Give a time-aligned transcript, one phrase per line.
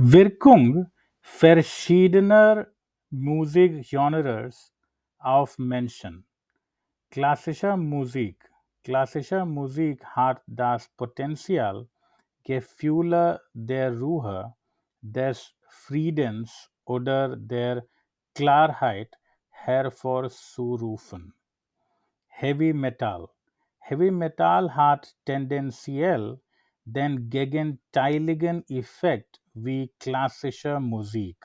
[0.00, 2.68] Wirkung verschiedener
[3.10, 4.72] Musikgenres
[5.18, 6.24] auf Menschen.
[7.10, 8.48] Klassische Musik.
[8.84, 11.88] Klassische Musik hat das Potenzial,
[12.44, 14.54] Gefühle der Ruhe,
[15.00, 17.84] des Friedens oder der
[18.36, 19.18] Klarheit
[19.50, 21.34] hervorzurufen.
[22.28, 23.28] Heavy Metal.
[23.80, 26.40] Heavy Metal hat tendenziell
[26.84, 31.36] den gegenteiligen Effekt wie klassische Musik.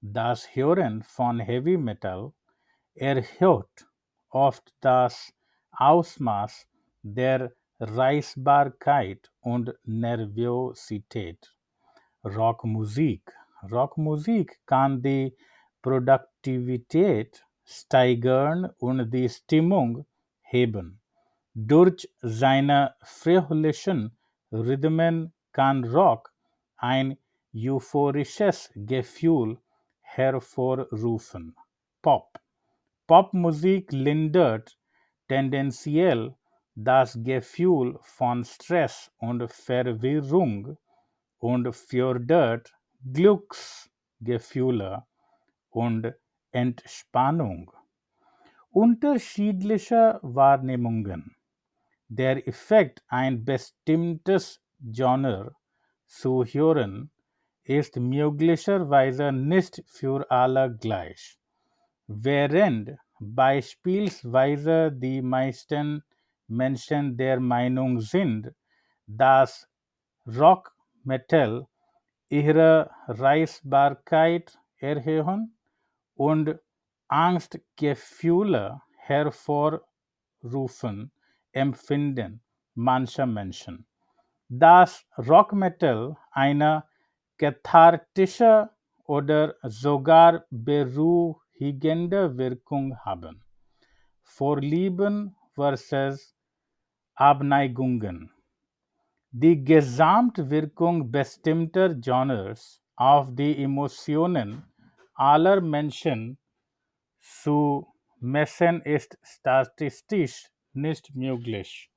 [0.00, 2.32] Das Hören von Heavy Metal
[2.94, 3.86] erhöht
[4.30, 5.32] oft das
[5.72, 6.66] Ausmaß
[7.02, 11.54] der Reizbarkeit und Nervosität.
[12.24, 13.32] Rockmusik.
[13.70, 15.36] Rockmusik kann die
[15.82, 20.06] Produktivität steigern und die Stimmung
[20.42, 21.00] heben.
[21.54, 24.16] Durch seine fröhlichen
[24.52, 26.32] Rhythmen kann Rock
[26.76, 27.16] ein
[27.56, 29.58] euphorisches Gefühl
[30.02, 31.56] hervorrufen.
[32.02, 32.38] Pop.
[33.06, 34.78] Popmusik lindert
[35.28, 36.34] tendenziell
[36.74, 40.76] das Gefühl von Stress und Verwirrung
[41.38, 42.74] und fördert
[43.12, 45.06] Glücksgefühle
[45.70, 46.12] und
[46.52, 47.72] Entspannung.
[48.70, 51.36] Unterschiedliche Wahrnehmungen.
[52.08, 55.54] Der Effekt, ein bestimmtes Genre
[56.04, 57.10] zu hören,
[57.66, 61.38] ist möglicherweise nicht für alle gleich.
[62.06, 66.04] Während beispielsweise die meisten
[66.46, 68.54] Menschen der Meinung sind,
[69.06, 69.68] dass
[70.26, 71.66] Rock Metal
[72.28, 75.56] ihre Reizbarkeit erhöhen
[76.14, 76.58] und
[77.08, 79.82] Angstgefühle hervorrufen,
[81.52, 82.42] empfinden
[82.74, 83.86] manche Menschen,
[84.48, 86.84] dass Rock Metal eine
[87.38, 88.70] kathartische
[89.04, 93.44] oder sogar beruhigende Wirkung haben.
[94.22, 96.34] Vorlieben versus
[97.14, 98.30] Abneigungen.
[99.30, 104.64] Die Gesamtwirkung bestimmter Genres auf die Emotionen
[105.14, 106.38] aller Menschen
[107.18, 107.86] zu
[108.18, 111.90] messen ist statistisch nicht möglich.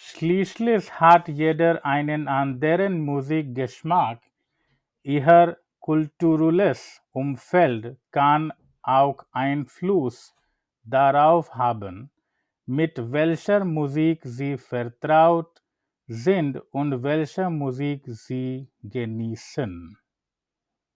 [0.00, 4.20] Schließlich hat jeder einen anderen Musikgeschmack.
[5.02, 10.36] Ihr kulturelles Umfeld kann auch Einfluss
[10.84, 12.12] darauf haben,
[12.64, 15.64] mit welcher Musik sie vertraut
[16.06, 19.98] sind und welche Musik sie genießen.